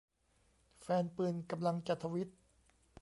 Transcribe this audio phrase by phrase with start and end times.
[0.81, 2.29] แฟนปืนกำลังจะ ทวิต